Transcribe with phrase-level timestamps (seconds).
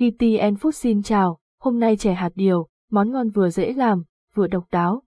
[0.00, 4.02] GTN Food xin chào, hôm nay chè hạt điều, món ngon vừa dễ làm,
[4.34, 5.02] vừa độc đáo.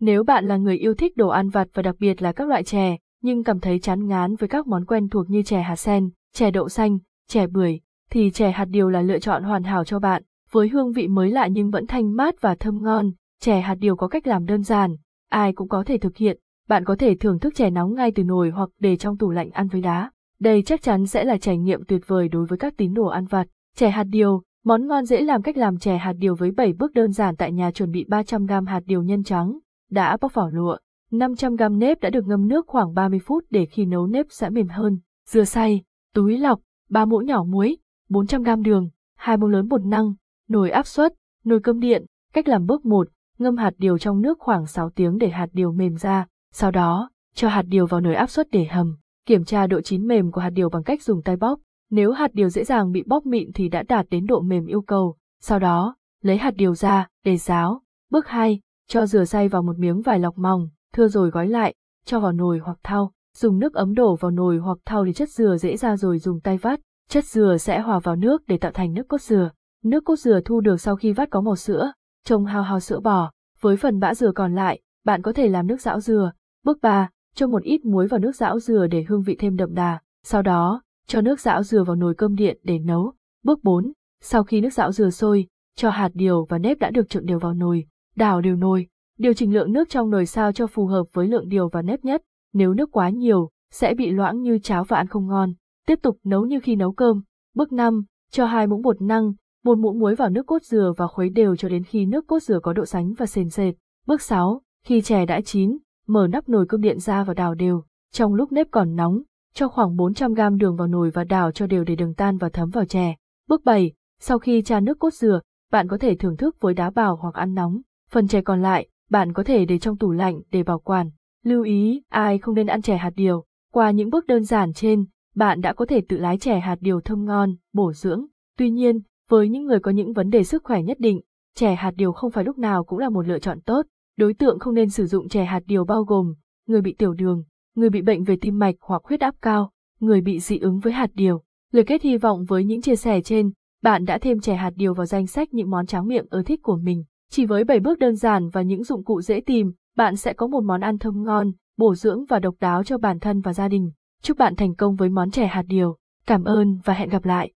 [0.00, 2.64] Nếu bạn là người yêu thích đồ ăn vặt và đặc biệt là các loại
[2.64, 6.10] chè, nhưng cảm thấy chán ngán với các món quen thuộc như chè hạt sen,
[6.34, 6.98] chè đậu xanh,
[7.28, 7.80] chè bưởi,
[8.10, 10.22] thì chè hạt điều là lựa chọn hoàn hảo cho bạn.
[10.50, 13.96] Với hương vị mới lạ nhưng vẫn thanh mát và thơm ngon, chè hạt điều
[13.96, 14.96] có cách làm đơn giản,
[15.30, 16.38] ai cũng có thể thực hiện.
[16.68, 19.50] Bạn có thể thưởng thức chè nóng ngay từ nồi hoặc để trong tủ lạnh
[19.50, 20.10] ăn với đá.
[20.40, 23.26] Đây chắc chắn sẽ là trải nghiệm tuyệt vời đối với các tín đồ ăn
[23.26, 23.46] vặt.
[23.76, 26.92] Chè hạt điều, món ngon dễ làm cách làm chè hạt điều với 7 bước
[26.94, 29.58] đơn giản tại nhà chuẩn bị 300g hạt điều nhân trắng,
[29.90, 30.76] đã bóc vỏ lụa,
[31.10, 34.68] 500g nếp đã được ngâm nước khoảng 30 phút để khi nấu nếp sẽ mềm
[34.68, 35.82] hơn, dừa xay,
[36.14, 40.14] túi lọc, 3 muỗng nhỏ muối, 400g đường, 2 muỗng lớn bột năng,
[40.48, 44.38] nồi áp suất, nồi cơm điện, cách làm bước 1, ngâm hạt điều trong nước
[44.38, 48.14] khoảng 6 tiếng để hạt điều mềm ra, sau đó, cho hạt điều vào nồi
[48.14, 48.96] áp suất để hầm,
[49.26, 51.58] kiểm tra độ chín mềm của hạt điều bằng cách dùng tay bóp,
[51.90, 54.82] nếu hạt điều dễ dàng bị bóp mịn thì đã đạt đến độ mềm yêu
[54.82, 57.82] cầu, sau đó, lấy hạt điều ra, để ráo.
[58.10, 61.74] Bước 2, cho dừa xay vào một miếng vải lọc mỏng, thưa rồi gói lại,
[62.04, 65.30] cho vào nồi hoặc thau, dùng nước ấm đổ vào nồi hoặc thau để chất
[65.30, 68.72] dừa dễ ra rồi dùng tay vắt, chất dừa sẽ hòa vào nước để tạo
[68.72, 69.50] thành nước cốt dừa.
[69.84, 71.92] Nước cốt dừa thu được sau khi vắt có màu sữa,
[72.24, 75.66] trông hao hao sữa bò, với phần bã dừa còn lại, bạn có thể làm
[75.66, 76.32] nước rão dừa.
[76.64, 79.74] Bước 3, cho một ít muối vào nước rão dừa để hương vị thêm đậm
[79.74, 79.98] đà.
[80.24, 83.12] Sau đó, cho nước rão dừa vào nồi cơm điện để nấu.
[83.44, 87.08] Bước 4, sau khi nước rão dừa sôi, cho hạt điều và nếp đã được
[87.08, 88.86] trộn đều vào nồi, đảo đều nồi,
[89.18, 92.04] điều chỉnh lượng nước trong nồi sao cho phù hợp với lượng điều và nếp
[92.04, 95.52] nhất, nếu nước quá nhiều, sẽ bị loãng như cháo và ăn không ngon.
[95.86, 97.22] Tiếp tục nấu như khi nấu cơm.
[97.54, 99.32] Bước 5, cho hai muỗng bột năng,
[99.64, 102.42] một muỗng muối vào nước cốt dừa và khuấy đều cho đến khi nước cốt
[102.42, 103.74] dừa có độ sánh và sền sệt.
[104.06, 107.84] Bước 6, khi chè đã chín, mở nắp nồi cơm điện ra và đảo đều.
[108.12, 109.22] Trong lúc nếp còn nóng,
[109.56, 112.70] cho khoảng 400g đường vào nồi và đảo cho đều để đường tan và thấm
[112.70, 113.14] vào chè.
[113.48, 115.40] Bước 7, sau khi tra nước cốt dừa,
[115.72, 117.80] bạn có thể thưởng thức với đá bào hoặc ăn nóng.
[118.10, 121.10] Phần chè còn lại, bạn có thể để trong tủ lạnh để bảo quản.
[121.44, 123.44] Lưu ý, ai không nên ăn chè hạt điều.
[123.72, 125.04] Qua những bước đơn giản trên,
[125.34, 128.26] bạn đã có thể tự lái chè hạt điều thơm ngon, bổ dưỡng.
[128.58, 131.20] Tuy nhiên, với những người có những vấn đề sức khỏe nhất định,
[131.54, 133.86] chè hạt điều không phải lúc nào cũng là một lựa chọn tốt.
[134.16, 136.34] Đối tượng không nên sử dụng chè hạt điều bao gồm
[136.66, 137.44] người bị tiểu đường,
[137.76, 139.70] người bị bệnh về tim mạch hoặc huyết áp cao,
[140.00, 141.42] người bị dị ứng với hạt điều.
[141.72, 143.50] Lời kết hy vọng với những chia sẻ trên,
[143.82, 146.62] bạn đã thêm chè hạt điều vào danh sách những món tráng miệng ưa thích
[146.62, 147.04] của mình.
[147.30, 150.46] Chỉ với 7 bước đơn giản và những dụng cụ dễ tìm, bạn sẽ có
[150.46, 153.68] một món ăn thơm ngon, bổ dưỡng và độc đáo cho bản thân và gia
[153.68, 153.90] đình.
[154.22, 155.96] Chúc bạn thành công với món chè hạt điều.
[156.26, 157.44] Cảm ơn và hẹn gặp lại.